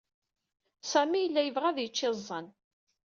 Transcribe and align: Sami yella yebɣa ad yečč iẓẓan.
Sami 0.91 1.19
yella 1.21 1.41
yebɣa 1.43 1.65
ad 1.71 1.77
yečč 1.81 1.99
iẓẓan. 2.07 2.47